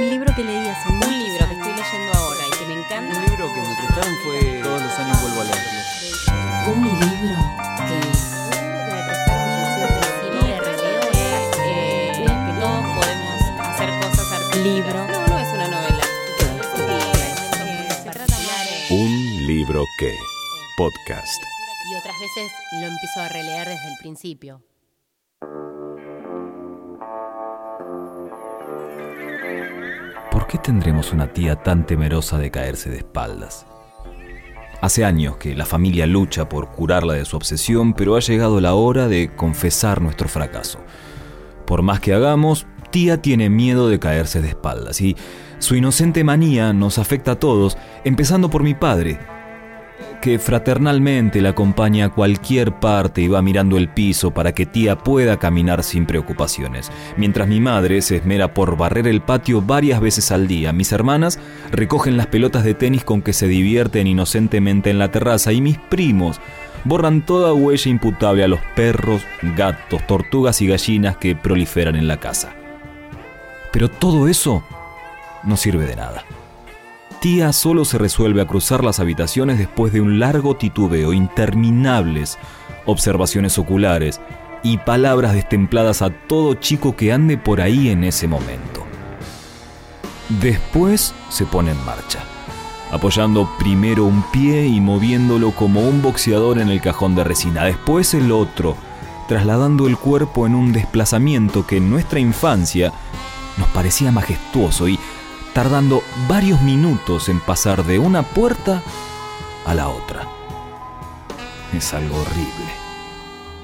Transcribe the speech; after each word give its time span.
Un 0.00 0.08
libro 0.08 0.34
que 0.34 0.42
leí 0.42 0.66
hace 0.66 0.88
Un 0.88 0.98
libro 0.98 1.46
que 1.46 1.54
estoy 1.56 1.74
leyendo 1.74 2.12
ahora 2.14 2.40
y 2.48 2.58
que 2.58 2.64
me 2.64 2.72
encanta. 2.72 3.18
Un 3.18 3.26
libro 3.26 3.52
que 3.52 3.60
me 3.60 3.76
prestaron 3.76 4.16
fue 4.24 4.60
Todos 4.62 4.80
los 4.80 4.98
años 4.98 5.20
vuelvo 5.20 5.40
a 5.42 5.44
leerlo. 5.44 5.80
Un 6.72 6.84
libro 6.88 7.36
que 7.86 8.00
me 8.88 9.02
prestaron 9.04 9.50
y 10.24 10.48
de 10.48 10.60
releo 10.60 11.00
es 11.12 11.54
que 11.54 12.52
todos 12.58 12.82
podemos 12.96 13.40
hacer 13.60 13.90
cosas 14.00 14.32
artísticas. 14.32 14.64
Libro. 14.64 15.06
No, 15.06 15.26
no 15.26 15.38
es 15.38 15.48
una 15.52 15.68
novela. 15.68 16.04
Un 18.88 19.46
libro 19.46 19.84
que. 19.98 20.16
Podcast. 20.78 21.42
Y 21.90 21.94
otras 21.96 22.18
veces 22.18 22.50
lo 22.72 22.86
empiezo 22.86 23.20
a 23.20 23.28
releer 23.28 23.68
desde 23.68 23.88
el 23.88 23.98
principio. 23.98 24.62
Qué 30.50 30.58
tendremos 30.58 31.12
una 31.12 31.32
tía 31.32 31.54
tan 31.54 31.86
temerosa 31.86 32.36
de 32.36 32.50
caerse 32.50 32.90
de 32.90 32.96
espaldas? 32.96 33.66
Hace 34.80 35.04
años 35.04 35.36
que 35.36 35.54
la 35.54 35.64
familia 35.64 36.08
lucha 36.08 36.48
por 36.48 36.72
curarla 36.72 37.12
de 37.12 37.24
su 37.24 37.36
obsesión, 37.36 37.94
pero 37.94 38.16
ha 38.16 38.20
llegado 38.20 38.60
la 38.60 38.74
hora 38.74 39.06
de 39.06 39.30
confesar 39.36 40.02
nuestro 40.02 40.28
fracaso. 40.28 40.80
Por 41.68 41.82
más 41.82 42.00
que 42.00 42.14
hagamos, 42.14 42.66
tía 42.90 43.22
tiene 43.22 43.48
miedo 43.48 43.88
de 43.88 44.00
caerse 44.00 44.42
de 44.42 44.48
espaldas 44.48 45.00
y 45.00 45.16
su 45.60 45.76
inocente 45.76 46.24
manía 46.24 46.72
nos 46.72 46.98
afecta 46.98 47.32
a 47.32 47.38
todos, 47.38 47.78
empezando 48.02 48.50
por 48.50 48.64
mi 48.64 48.74
padre, 48.74 49.20
que 50.20 50.38
fraternalmente 50.38 51.40
la 51.40 51.50
acompaña 51.50 52.06
a 52.06 52.08
cualquier 52.10 52.72
parte 52.72 53.22
y 53.22 53.28
va 53.28 53.42
mirando 53.42 53.76
el 53.76 53.88
piso 53.88 54.30
para 54.30 54.52
que 54.52 54.66
tía 54.66 54.98
pueda 54.98 55.38
caminar 55.38 55.82
sin 55.82 56.06
preocupaciones. 56.06 56.90
Mientras 57.16 57.48
mi 57.48 57.60
madre 57.60 58.02
se 58.02 58.16
esmera 58.16 58.54
por 58.54 58.76
barrer 58.76 59.06
el 59.06 59.22
patio 59.22 59.62
varias 59.62 60.00
veces 60.00 60.30
al 60.30 60.46
día, 60.46 60.72
mis 60.72 60.92
hermanas 60.92 61.38
recogen 61.70 62.16
las 62.16 62.26
pelotas 62.26 62.64
de 62.64 62.74
tenis 62.74 63.04
con 63.04 63.22
que 63.22 63.32
se 63.32 63.48
divierten 63.48 64.06
inocentemente 64.06 64.90
en 64.90 64.98
la 64.98 65.10
terraza 65.10 65.52
y 65.52 65.60
mis 65.60 65.78
primos 65.78 66.40
borran 66.84 67.24
toda 67.24 67.52
huella 67.52 67.90
imputable 67.90 68.44
a 68.44 68.48
los 68.48 68.60
perros, 68.74 69.22
gatos, 69.56 70.06
tortugas 70.06 70.60
y 70.62 70.66
gallinas 70.66 71.16
que 71.16 71.36
proliferan 71.36 71.96
en 71.96 72.08
la 72.08 72.18
casa. 72.18 72.54
Pero 73.72 73.88
todo 73.88 74.28
eso 74.28 74.64
no 75.44 75.56
sirve 75.56 75.86
de 75.86 75.96
nada. 75.96 76.24
Tía 77.20 77.52
solo 77.52 77.84
se 77.84 77.98
resuelve 77.98 78.40
a 78.40 78.46
cruzar 78.46 78.82
las 78.82 78.98
habitaciones 78.98 79.58
después 79.58 79.92
de 79.92 80.00
un 80.00 80.18
largo 80.18 80.56
titubeo, 80.56 81.12
interminables 81.12 82.38
observaciones 82.86 83.58
oculares 83.58 84.22
y 84.62 84.78
palabras 84.78 85.34
destempladas 85.34 86.00
a 86.00 86.08
todo 86.08 86.54
chico 86.54 86.96
que 86.96 87.12
ande 87.12 87.36
por 87.36 87.60
ahí 87.60 87.90
en 87.90 88.04
ese 88.04 88.26
momento. 88.26 88.86
Después 90.40 91.14
se 91.28 91.44
pone 91.44 91.72
en 91.72 91.84
marcha, 91.84 92.20
apoyando 92.90 93.50
primero 93.58 94.06
un 94.06 94.22
pie 94.32 94.66
y 94.66 94.80
moviéndolo 94.80 95.50
como 95.50 95.86
un 95.86 96.00
boxeador 96.00 96.58
en 96.58 96.70
el 96.70 96.80
cajón 96.80 97.14
de 97.16 97.24
resina, 97.24 97.64
después 97.64 98.14
el 98.14 98.32
otro, 98.32 98.76
trasladando 99.28 99.88
el 99.88 99.98
cuerpo 99.98 100.46
en 100.46 100.54
un 100.54 100.72
desplazamiento 100.72 101.66
que 101.66 101.76
en 101.76 101.90
nuestra 101.90 102.18
infancia 102.18 102.94
nos 103.58 103.68
parecía 103.68 104.10
majestuoso 104.10 104.88
y 104.88 104.98
tardando 105.54 106.02
varios 106.28 106.60
minutos 106.62 107.28
en 107.28 107.40
pasar 107.40 107.84
de 107.84 107.98
una 107.98 108.22
puerta 108.22 108.82
a 109.66 109.74
la 109.74 109.88
otra. 109.88 110.26
Es 111.76 111.94
algo 111.94 112.16
horrible. 112.16 112.80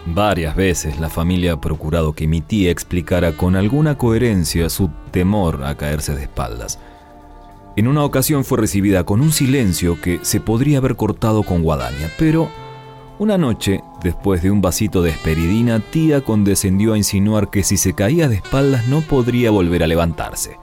Varias 0.07 0.55
veces 0.55 1.01
la 1.01 1.09
familia 1.09 1.55
ha 1.55 1.61
procurado 1.61 2.13
que 2.13 2.29
mi 2.29 2.41
tía 2.41 2.71
explicara 2.71 3.33
con 3.33 3.57
alguna 3.57 3.99
coherencia 3.99 4.71
su 4.71 4.91
temor 5.11 5.65
a 5.65 5.77
caerse 5.77 6.15
de 6.15 6.23
espaldas. 6.23 6.79
En 7.75 7.89
una 7.89 8.05
ocasión 8.05 8.45
fue 8.45 8.59
recibida 8.59 9.05
con 9.05 9.21
un 9.21 9.33
silencio 9.33 10.01
que 10.01 10.21
se 10.23 10.41
podría 10.41 10.79
haber 10.79 10.97
cortado 10.97 11.43
con 11.43 11.63
guadaña, 11.63 12.09
pero 12.19 12.49
una 13.19 13.37
noche, 13.37 13.83
después 14.03 14.43
de 14.43 14.51
un 14.51 14.61
vasito 14.61 15.03
de 15.03 15.11
esperidina, 15.11 15.81
tía 15.81 16.21
condescendió 16.21 16.93
a 16.93 16.99
insinuar 16.99 17.51
que 17.51 17.65
si 17.65 17.77
se 17.77 17.95
caía 17.95 18.29
de 18.29 18.37
espaldas 18.37 18.87
no 18.87 19.01
podría 19.01 19.51
volver 19.51 19.83
a 19.83 19.87
levantarse. 19.87 20.59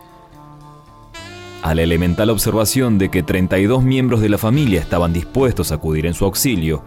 A 1.64 1.74
la 1.74 1.82
elemental 1.82 2.30
observación 2.30 2.98
de 2.98 3.10
que 3.10 3.24
32 3.24 3.82
miembros 3.84 4.20
de 4.20 4.28
la 4.28 4.38
familia 4.38 4.82
estaban 4.82 5.14
dispuestos 5.14 5.72
a 5.72 5.76
acudir 5.76 6.06
en 6.06 6.14
su 6.14 6.26
auxilio, 6.26 6.84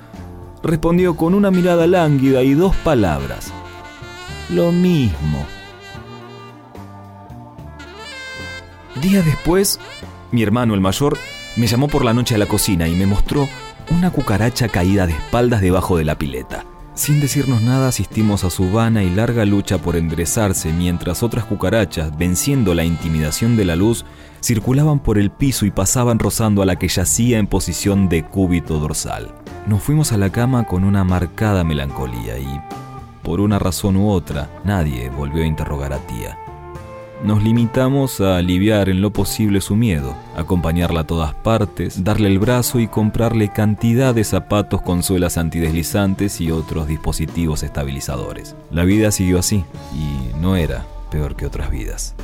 respondió 0.62 1.16
con 1.16 1.32
una 1.32 1.50
mirada 1.50 1.86
lánguida 1.86 2.42
y 2.42 2.52
dos 2.52 2.76
palabras. 2.76 3.54
Lo 4.50 4.72
mismo. 4.72 5.46
Días 9.00 9.24
después, 9.24 9.80
mi 10.30 10.42
hermano 10.42 10.74
el 10.74 10.82
mayor 10.82 11.16
me 11.56 11.66
llamó 11.66 11.88
por 11.88 12.04
la 12.04 12.12
noche 12.12 12.34
a 12.34 12.38
la 12.38 12.44
cocina 12.44 12.86
y 12.86 12.94
me 12.94 13.06
mostró 13.06 13.48
una 13.90 14.10
cucaracha 14.10 14.68
caída 14.68 15.06
de 15.06 15.14
espaldas 15.14 15.62
debajo 15.62 15.96
de 15.96 16.04
la 16.04 16.18
pileta. 16.18 16.66
Sin 16.96 17.20
decirnos 17.20 17.60
nada 17.60 17.88
asistimos 17.88 18.42
a 18.44 18.48
su 18.48 18.72
vana 18.72 19.02
y 19.02 19.10
larga 19.10 19.44
lucha 19.44 19.76
por 19.76 19.96
enderezarse 19.96 20.72
mientras 20.72 21.22
otras 21.22 21.44
cucarachas, 21.44 22.16
venciendo 22.16 22.74
la 22.74 22.84
intimidación 22.84 23.54
de 23.54 23.66
la 23.66 23.76
luz, 23.76 24.06
circulaban 24.42 24.98
por 25.00 25.18
el 25.18 25.30
piso 25.30 25.66
y 25.66 25.70
pasaban 25.70 26.18
rozando 26.18 26.62
a 26.62 26.66
la 26.66 26.76
que 26.76 26.88
yacía 26.88 27.38
en 27.38 27.48
posición 27.48 28.08
de 28.08 28.24
cúbito 28.24 28.78
dorsal. 28.78 29.34
Nos 29.66 29.82
fuimos 29.82 30.12
a 30.12 30.16
la 30.16 30.32
cama 30.32 30.64
con 30.64 30.84
una 30.84 31.04
marcada 31.04 31.64
melancolía 31.64 32.38
y, 32.38 32.60
por 33.22 33.40
una 33.40 33.58
razón 33.58 33.98
u 33.98 34.08
otra, 34.08 34.48
nadie 34.64 35.10
volvió 35.10 35.42
a 35.42 35.46
interrogar 35.46 35.92
a 35.92 35.98
tía. 35.98 36.45
Nos 37.24 37.42
limitamos 37.42 38.20
a 38.20 38.36
aliviar 38.36 38.90
en 38.90 39.00
lo 39.00 39.10
posible 39.10 39.62
su 39.62 39.74
miedo, 39.74 40.14
acompañarla 40.36 41.00
a 41.00 41.06
todas 41.06 41.34
partes, 41.34 42.04
darle 42.04 42.28
el 42.28 42.38
brazo 42.38 42.78
y 42.78 42.88
comprarle 42.88 43.48
cantidad 43.48 44.14
de 44.14 44.22
zapatos 44.22 44.82
con 44.82 45.02
suelas 45.02 45.38
antideslizantes 45.38 46.40
y 46.42 46.50
otros 46.50 46.86
dispositivos 46.86 47.62
estabilizadores. 47.62 48.54
La 48.70 48.84
vida 48.84 49.10
siguió 49.10 49.38
así 49.38 49.64
y 49.94 50.36
no 50.38 50.56
era 50.56 50.84
peor 51.10 51.36
que 51.36 51.46
otras 51.46 51.70
vidas. 51.70 52.14